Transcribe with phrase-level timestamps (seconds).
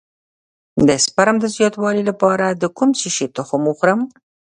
[0.87, 4.01] د سپرم د زیاتوالي لپاره د کوم شي تخم وخورم؟